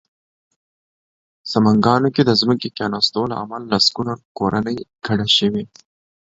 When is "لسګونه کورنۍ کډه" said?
3.73-5.27